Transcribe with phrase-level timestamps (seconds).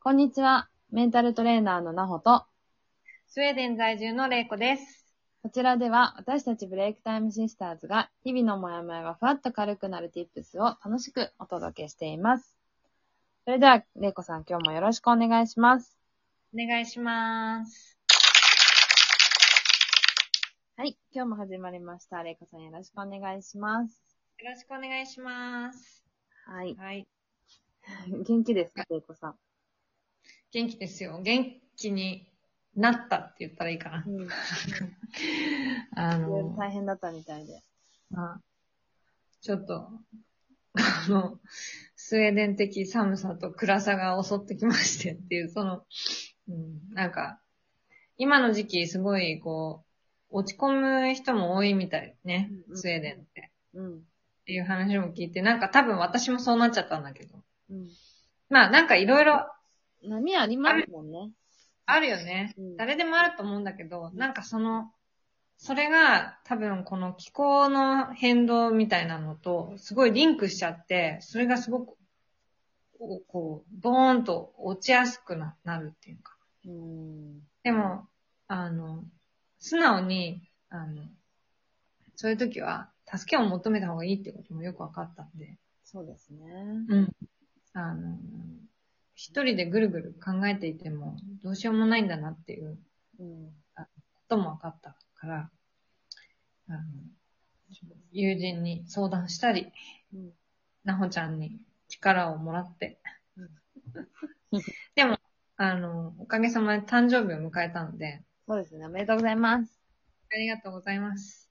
[0.00, 0.68] こんにちは。
[0.92, 2.44] メンタルトレーナーのなほと、
[3.26, 5.04] スウェーデン在住のれいこです。
[5.42, 12.56] こちらでは私たちブレイクタイムシスターズが日々のモヤモヤがふわっと軽くなる tips を楽しくお届けしています。
[13.44, 15.98] それでは、れいこさん今日もよろしくお願いします。
[16.54, 17.98] お願いします。
[20.76, 20.96] はい。
[21.12, 22.22] 今日も始まりました。
[22.22, 24.00] れいこさんよろしくお願いします。
[24.38, 26.04] よろしくお願いします。
[26.46, 26.76] はい。
[26.76, 27.08] はい。
[28.24, 29.47] 元気ですか、れいこさん？
[30.52, 31.20] 元気ですよ。
[31.22, 32.28] 元気に
[32.74, 34.04] なったって言ったらいいかな。
[34.06, 34.28] うん。
[35.94, 37.62] あの、大変だったみたいで。
[38.10, 38.40] まあ、
[39.40, 39.90] ちょっと、
[40.74, 41.40] あの、
[41.96, 45.84] スウェーデン的寒さと暗さが襲ってきましてっていう、その、
[46.48, 47.40] うん、なんか、
[48.16, 49.84] 今の時期すごい、こ
[50.30, 53.50] う、落ち込む人も多いみたいねうんう、んスウェーデンって。
[53.74, 53.98] うん。
[53.98, 54.00] っ
[54.46, 57.42] ていう話も聞いて、なんか多分私もそうなっちゃったんだけど。
[57.70, 57.88] うん。
[58.48, 59.46] まあなんかいろいろ
[60.02, 61.30] 波ありますもんね。
[61.86, 62.76] あるよねうん。
[62.76, 64.92] 誰でもあると思うんだけど、なんかその、
[65.56, 71.96] それが多分この気候の変動みたいなのとすごいリンクしちゃって、それがすごく、
[72.98, 76.36] こう、こうドーンと落ちやすくななるっていうか。
[76.66, 77.40] うん。
[77.62, 78.06] でも、
[78.46, 79.04] あの、
[79.58, 81.02] 素直に、あの、
[82.14, 85.58] そういう時は助けを求めた方がいいってこともよくわかったんで。
[85.84, 86.40] そうですね。
[86.88, 87.12] うん。
[87.72, 88.18] あの、
[89.18, 92.78] 一人でぐるぐる考えていてもどうしようもないんだなっていう
[93.18, 93.48] うん。
[93.74, 93.84] こ
[94.28, 95.50] とも分かったから、
[96.68, 96.78] あの、
[98.12, 99.72] 友人に相談したり、
[100.14, 100.30] うん。
[100.84, 101.58] なほちゃんに
[101.88, 103.00] 力をもらって
[103.36, 103.42] う
[104.56, 104.62] ん。
[104.94, 105.18] でも、
[105.56, 108.86] あの、おかげさまで誕生日を迎えたので、そうですね。
[108.86, 109.80] おめでとうございます。
[110.32, 111.50] ありがとうございます。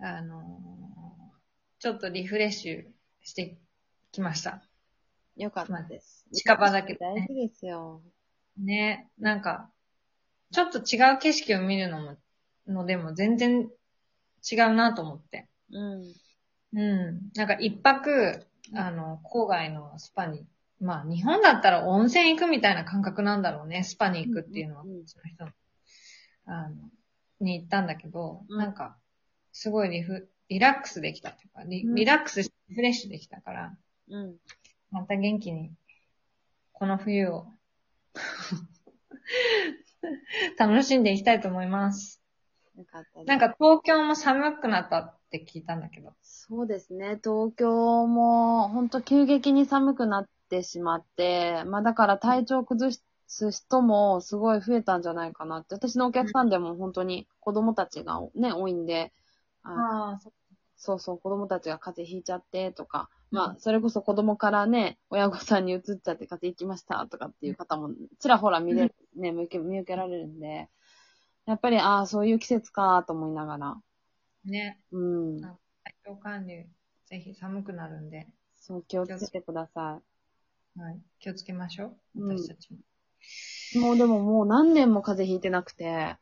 [0.00, 0.44] あの、
[1.78, 2.84] ちょっとリフレッシュ
[3.22, 3.56] して
[4.12, 4.67] きました。
[5.38, 6.26] よかったです。
[6.32, 8.02] 近場だけどね大事ですよ。
[8.58, 9.70] ね、なんか、
[10.52, 12.16] ちょっと違う景色を見るのも、
[12.66, 13.70] のでも全然
[14.50, 15.48] 違うなと思って。
[15.72, 16.02] うん。
[16.74, 17.20] うん。
[17.36, 20.44] なんか一泊、あの、郊外のスパに、
[20.80, 25.50] まあ日本だったら温泉行くみたいな感覚なんだろうね、スパに行くっていうのは、うんうんうんその人の、
[26.46, 26.76] あの、
[27.40, 28.96] に行ったんだけど、うんなんか、
[29.52, 33.76] すごいリフ、リラックスできたっていうか、リうんリラックスしてリフレッシュできたから、
[34.10, 34.36] うん。
[34.90, 35.70] また元気に、
[36.72, 37.46] この冬を、
[40.58, 42.22] 楽しんでいきたいと思います。
[42.76, 43.24] よかった。
[43.24, 46.14] なんか東京も寒くなったって聞いたんだけど。
[46.22, 47.18] そうですね。
[47.22, 52.96] 東京も、ほんと急激に寒くなってしまって、まあだから体調崩
[53.26, 55.74] す人もすごい増えたんじゃないかなって。
[55.74, 59.12] 私のお客さんでも本当に子供たちがね、多いんで、
[59.64, 60.18] あ
[60.76, 70.68] そうそう、子供たちが風邪ひいちゃってとか、まあ、うんそれこそ子供からね、親御さんに移っちゃって風邪ひきましたとかっていう方もちらほら見れる、ね、見受け、見受けられるんで、
[71.46, 73.76] やっぱり、ああ、そういう季節かと思いながら、
[74.44, 74.78] ね。
[74.92, 75.40] うん。
[75.40, 75.56] 体
[76.04, 76.66] 調管理、
[77.06, 80.02] ぜひ寒くなるんで、そう、気をつけてくださ
[80.76, 81.00] はい。
[81.20, 81.96] 気をつけましょう。
[82.16, 82.78] うん私たちも。
[83.74, 83.78] い。
[83.78, 86.16] もうでももう何年も風邪ひいてなくて、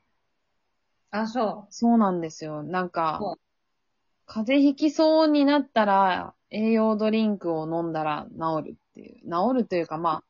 [1.10, 2.62] あ、そそうなんですよ。
[2.62, 3.20] なんか
[4.26, 9.30] 風邪ひきそうになったら、栄養ドリンクを飲んだら治るっていう。
[9.30, 10.24] 治るというか、まあ、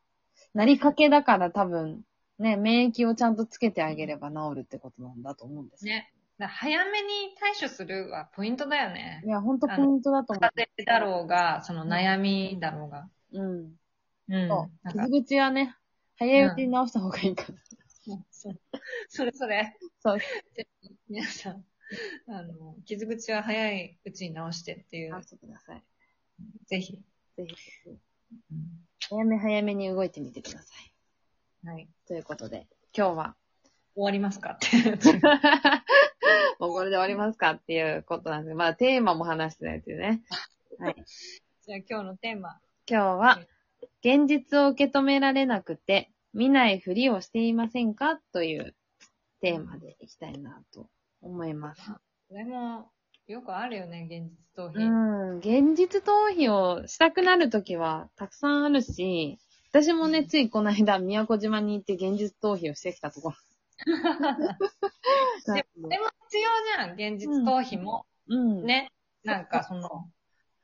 [0.53, 2.01] なりかけだから多分、
[2.39, 5.85] ね、免疫をちゃんとつけてあげれば治るってことなんだと思うんです。
[5.85, 6.11] ね。
[6.37, 9.29] だ早めに対処するはポイントだよねい。
[9.29, 13.09] や、ほんとポイントだと思風邪だろうが、その悩みだろうが。
[13.33, 13.41] う。
[13.41, 13.71] うん。
[14.29, 14.47] うん。
[14.47, 14.89] そう。
[14.91, 15.75] 傷口はね、
[16.17, 17.53] 早いうちに治した方がいいから。
[18.31, 18.53] そう
[19.09, 19.77] それそれ。
[19.99, 20.19] そう。
[21.09, 21.65] 皆さん、
[22.27, 25.83] あの、傷口は早いうちに治してっていう直、してください。
[26.67, 26.99] ぜひ。
[27.37, 27.55] ぜひ、
[29.09, 30.73] 早め早めに動いてみてくださ
[31.63, 31.67] い。
[31.67, 31.87] はい。
[32.07, 33.35] ということで、今日は、
[33.95, 34.51] 終わりますか？
[34.51, 34.67] って。
[36.59, 40.23] もうこれで終わりますかっていうことなんですけど、まあテーマも話してないというね。
[40.79, 40.95] はい。
[41.65, 42.59] じゃあ今日のテーマ。
[42.89, 43.39] 今日は、
[44.01, 48.19] 現実を受け止められなくて、見ないふりをしていませんか？
[48.31, 48.75] という
[49.41, 50.89] テーマでいきたいなと
[51.21, 51.91] 思います。
[51.91, 51.99] こ
[52.35, 52.91] れも、
[53.27, 54.89] よくあるよね、現実逃う避。
[54.89, 59.37] ん、現実逃避をしたくなるときはたくさんあるし、
[59.69, 63.35] 私もね、うんついこの間、宮古島に行って現実逃避をしてきたところ。
[65.53, 68.05] ででも必要じゃん、現実逃避も。
[68.27, 68.65] うん。
[68.65, 68.91] ね。
[69.23, 70.09] なんかその、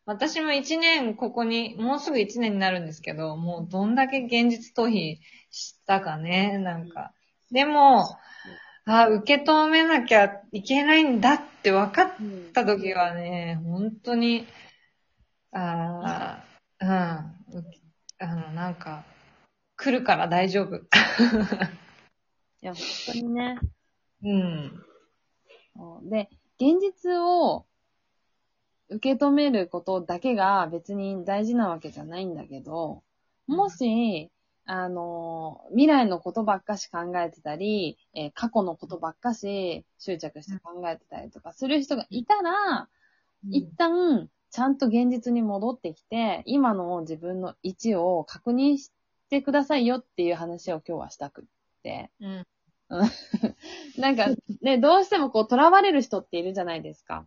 [0.05, 5.17] 私も一年ここに、もうすぐ一年になるんですけど、もうどんだけ現実逃避
[5.51, 7.13] したかね、なんか。
[7.51, 8.05] でも、
[8.85, 14.45] あ、受け止めなきゃいけないんだって分かっうんた時はね、本当に、
[15.51, 16.43] あ
[16.79, 17.65] あ、うん、う
[18.19, 19.05] あの、なんか、
[19.75, 20.75] 来るから大丈夫。
[20.75, 20.79] い
[22.61, 23.59] や、本当にね。
[24.23, 26.09] うん。
[26.09, 27.65] で、現実を
[28.89, 33.03] 受け止めることだけが別に大事なわけじゃないんだけど、
[33.47, 34.29] もし、
[34.65, 42.89] あの、未来のことばっかし考えてたり、えー過去のことばっかし執着して考えてたりとかする人がいたら、
[43.49, 48.91] 一旦、ちゃんと現実に戻ってきて、今の自分の位置を確認し
[49.29, 51.43] てくださいよっていう話を今日はしたくっ
[51.81, 52.11] て。
[52.19, 52.45] うん。
[53.97, 54.27] なんか、
[54.61, 57.25] ね、どうしてもこう、囚われる人っているじゃないですか。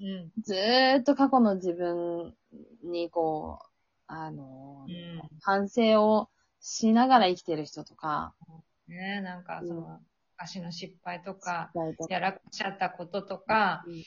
[0.00, 0.30] うん。
[0.42, 2.36] ずーっと過去の自分
[2.82, 3.66] にこう、
[4.06, 5.22] あの、うん。
[5.40, 6.28] 反省を
[6.60, 8.34] しながら生きてる人とか、
[8.88, 10.00] ねなんか、その、
[10.36, 14.04] 昔の失敗とか、とかやらかしちゃったこととか、うん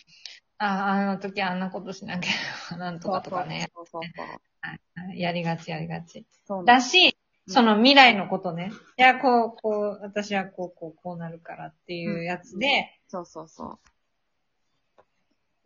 [0.58, 3.70] あ、あの時あんなことしなきゃ、 なんとかとかね。
[3.76, 4.28] そうそうそう
[4.62, 6.26] はいやりがちやりがち。
[6.46, 6.66] そう。
[6.66, 7.18] だだし、
[7.48, 8.72] その未来のことね。
[8.98, 13.80] いや、こう、こう、私はこう、こう、こうなるからっていうやつで、そうそうそう。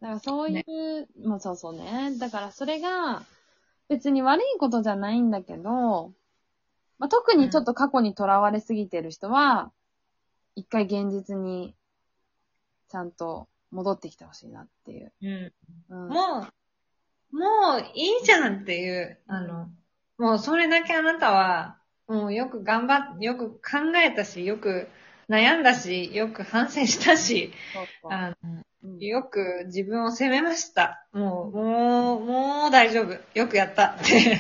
[0.02, 2.18] だからそういう、まあそうそうね。
[2.18, 3.24] だからそれが
[3.88, 6.14] 別に悪いことじゃないんだけど、
[7.00, 9.72] まあ、特にちょっと過去にとらわれすぎてる人は、
[10.56, 11.76] 一回現実に
[12.90, 15.14] ちゃんと戻ってきてほしいなっていう。
[15.22, 15.54] うん。
[15.90, 16.48] うん、も
[17.32, 19.70] う、もういいじゃんっていう、あの、
[20.18, 21.78] もうそれだけあなたは、
[22.08, 24.88] もうよく頑張っ、よく考えたし、よく
[25.30, 27.52] 悩んだし、よく反省したし、
[29.00, 31.06] よく自分を責めました。
[31.12, 33.14] もう、もう、もう大丈夫。
[33.38, 34.40] よくやったって。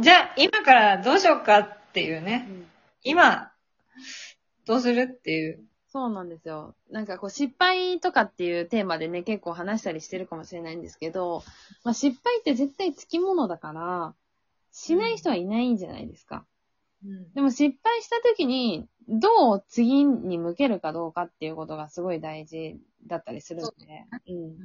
[0.00, 2.46] じゃあ、今からどうしようかっていうね。
[2.48, 2.68] うん
[3.04, 3.52] 今、
[4.66, 5.64] どうするっていう。
[5.90, 6.74] そうなんですよ。
[6.90, 11.42] なんかこう失敗とかっていうテーマでね、結構話したりしてるかもしれないんですけど、
[11.84, 14.14] まあ失敗って絶対つきものだから、
[14.72, 16.44] しない人はいないんじゃないですか。
[17.04, 24.04] うんでも失敗した時に、どう次に向けるかどうかっていうことがすごい大事だったりするんで。
[24.28, 24.56] うん。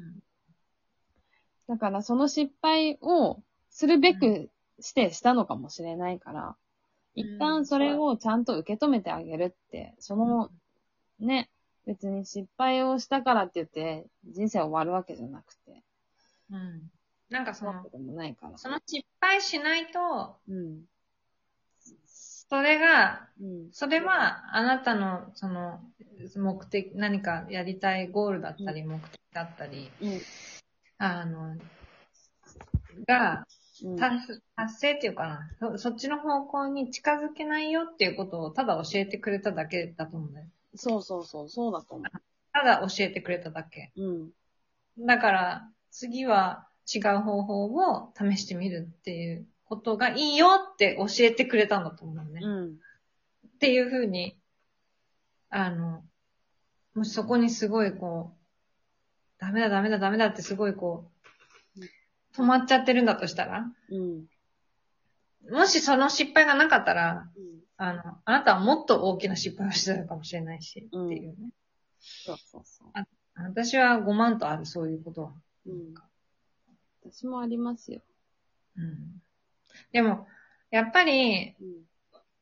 [1.70, 6.56] だからその失敗をするべくしてしたのかもしれないから、うん
[7.16, 10.50] 一旦それをちゃんと受け止めてあげるって、その、
[11.20, 11.48] ね、
[11.86, 15.84] 別に失敗をしたからって言って人生終わるわけじゃなくて、
[16.52, 16.90] うん。
[17.30, 18.58] なんかそのそういうこ、ともないから。
[18.58, 20.82] その失敗しないと、うん。
[22.08, 23.70] それが、うん。
[23.72, 25.82] それはあなたのその
[26.36, 30.22] 目的、何かやりたいゴールだったり目的だったり、うん。
[30.98, 31.58] あの、
[33.08, 33.63] がうん。
[34.00, 40.48] 達達成っていうかなそ、そっちの方向に近づけないよっていうことをただ教えてくれただけだと思うんだよ。
[40.76, 42.06] そうそうそう、そうだと思
[42.54, 43.92] ただ教えてくれただけ。
[43.98, 44.04] う。
[44.04, 45.06] うん。
[45.06, 52.42] だから、次は違う方法を試してみるっていうことがいいよって教えてくれたんだと思うね。
[52.42, 52.68] うん。
[52.70, 54.38] っていうふうに、
[55.50, 56.04] あの、
[56.94, 58.44] もしそこにすごいこう、
[59.40, 61.13] ダメだダメだダメだってすごいこう、
[62.36, 64.26] 止まっちゃってるんだとしたら、うん。
[65.52, 67.44] もしその失敗がなかったら、うん。
[67.78, 71.36] あの、あなたはもっと大きな失敗をしてたかもしれないし、うんっていうね。
[72.00, 72.92] そうそうそう。
[73.36, 75.34] 私は5万とある、そういうことは。
[75.66, 75.94] うん。
[77.04, 78.02] 私もありますよ。
[78.78, 79.22] うん。
[79.92, 80.28] でも、
[80.72, 81.84] やっぱり、うん。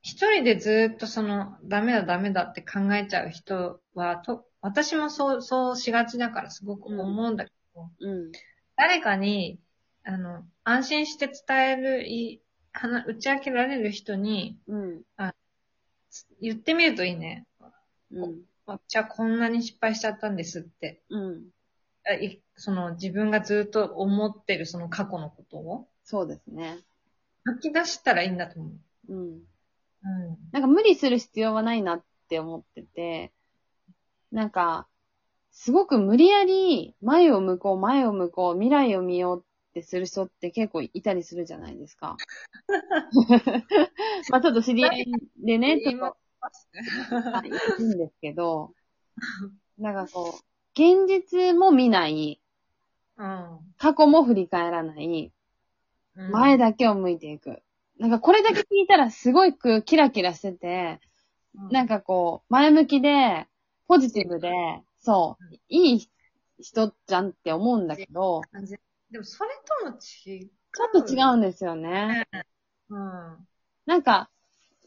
[0.04, 8.31] 一人でずっとその、ダメだダメだって考えちゃう人は、と、私もそう、そうしがちだからすごく思うんだけど、うん。
[8.76, 9.60] 誰かに、
[10.04, 12.42] あの、安心して伝える、い、
[12.74, 15.02] はな打ち明けられる人にうん。
[16.42, 17.46] 言ってみるといいね。
[18.12, 18.42] うん。
[18.66, 21.02] 私はこんなに失敗しちゃったんですって。
[21.10, 21.44] うん。
[22.06, 26.80] あいその自分がずっと思ってるその過去のことをそうですね。
[27.46, 28.70] 吐き出したらいいんだと思
[29.10, 29.14] う。
[29.14, 29.18] うん。
[29.18, 29.42] うん。
[30.52, 33.31] なんか無理する必要はないなって思ってて、
[34.31, 34.88] なんか、
[35.52, 42.18] すごく無理やり前を向こう、前を向こう、未来を見ようってする人って結構いたりするじゃないですか。
[44.30, 45.06] まあちょっと知り合い
[45.37, 46.18] でね、ちょっと。
[46.42, 48.73] はいんですけど、
[49.78, 50.40] なんかこう、
[50.73, 52.42] 現実も見ない、
[53.18, 53.59] うん。
[53.78, 55.31] 過去も振り返らない、
[56.16, 56.31] うん。
[56.31, 57.61] 前だけを向いていく。
[57.99, 60.99] なんかこれだけ聞いたらすごくキラキラしてて、
[61.69, 63.47] なんかこう、前向きで、
[63.87, 64.51] ポジティブで、
[64.99, 66.09] そう、いい
[66.59, 68.42] 人じゃんって思うんだけど、
[69.11, 69.49] でもそれ
[69.83, 70.49] とも違う。
[70.73, 72.25] ちょっと違うんですよね。
[72.89, 73.47] うん。
[73.85, 74.30] なんか、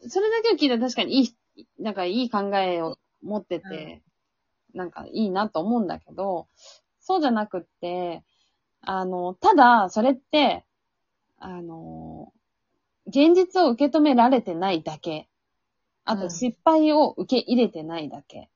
[0.07, 4.01] それだけを聞いたら確かにいい、なんかいい考えを持ってて、
[4.73, 6.47] なんかいいなと思うんだけど、
[6.99, 8.23] そうじゃなくって、
[8.81, 10.65] あの、ただ、それって、
[11.37, 12.33] あの、
[13.07, 15.27] 現実を受け止められてないだけ。
[16.03, 18.49] あうんと失敗を受け入れてないだけ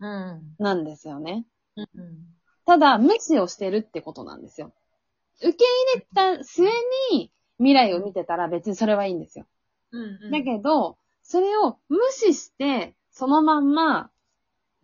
[0.00, 0.56] うん。
[0.58, 1.44] なんですよね。
[1.76, 1.86] うん。
[2.66, 4.72] ただ、無視をしてるってことなんですよ。
[5.40, 5.64] 受け
[5.94, 6.66] 入れた末
[7.12, 9.46] に未来を見てたら別にそれはいいんですよ。
[9.92, 10.30] うん。
[10.30, 14.10] だけど、それを無視して、そのまんま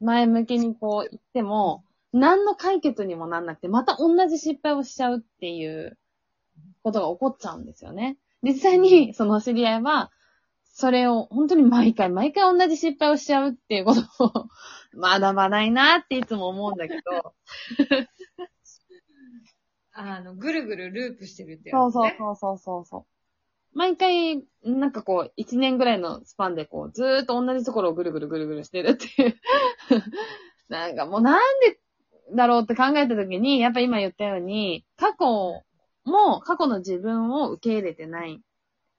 [0.00, 5.99] 前向きにこう言っても、何の解決にもなんなくて、また同じ失敗をしちゃうっていう
[6.82, 8.18] ことが起こっちゃうんですよね。
[8.42, 10.12] 実際に、その知り合いは、
[10.64, 14.49] それを本当に毎回毎回同じ失敗をしちゃうっていうことを
[15.00, 17.34] 学ばないなっていつも思うんだけど、
[19.94, 21.80] あの、ぐるぐるループしてるってやつ、ね。
[21.80, 23.78] そうそうそうそうそうそう。
[23.78, 29.34] 毎回、なんかこう、一年ぐらいのスパンでこう、ずーっと同じところをぐるぐるぐるぐるしてるっていう。
[30.68, 31.78] なんかもうなんで
[32.32, 35.62] だろうって考えたときに、やっぱ今言ったように、過去
[36.04, 38.40] も、過去の自分を受け入れてない。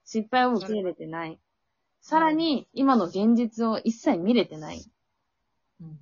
[0.04, 1.38] 失敗を受け入れてない。
[2.00, 4.84] さらに、今の現実を一切見れてない。
[5.80, 5.98] うん。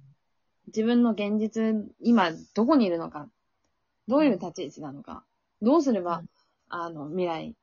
[0.66, 3.28] 自分の現実、今どこにいるのか。
[4.08, 5.25] どういう立ち位置なのか。
[5.62, 6.28] どうすれば、うん
[6.68, 7.54] あの、未来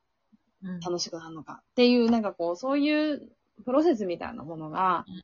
[0.63, 0.79] うん。
[0.79, 3.31] 楽しくなるのかっていう、なんかこう、そういう
[3.65, 5.23] プロセスみたいなものがうん、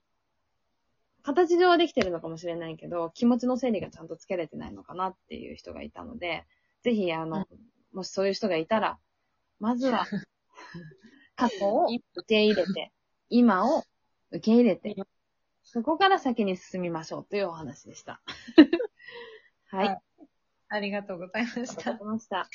[1.23, 6.45] 形上はできてるのかもしれないけど、気持ちの整理がちゃんとつけれてないのかなっていう人がいたので、
[6.83, 7.45] ぜひ、あの、
[7.91, 8.97] もしそういう人がいたら、
[9.59, 10.05] まずは、
[11.35, 12.91] 過去を受け入れて、
[13.29, 13.83] 今を
[14.31, 14.95] 受け入れて、
[15.63, 18.21] そこから先に進みましょうというお話でした。
[19.67, 20.01] はい。
[20.69, 21.93] はいありがとうございまありがとうした。
[21.93, 22.49] ございました。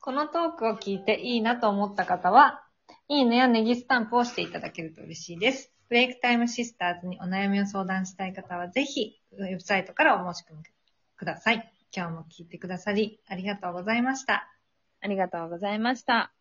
[0.00, 2.64] このトークを聞いていいなと思った方は、
[3.08, 5.72] いいねやネギスタンプをしていただけると嬉しいです。
[5.88, 10.62] ブレイクタイムシスターズにお悩みを相談したい方は、ぜひ、ウェブサイトからお申し込み
[11.16, 11.72] ください。
[11.94, 14.48] 今日も聞いてくださり、ありがとうございました。
[15.00, 16.32] ありがとうございました。